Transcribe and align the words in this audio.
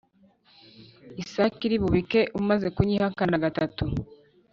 isake 1.23 1.61
iri 1.67 1.77
bubike 1.83 2.21
umaze 2.39 2.67
kunyihakana 2.75 3.35
gatatu 3.43 3.83